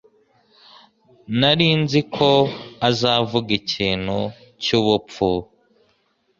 Nari 1.39 1.67
nzi 1.81 2.01
ko 2.15 2.29
azavuga 2.89 3.51
ikintu 3.61 4.19
cyubupfu. 4.61 5.29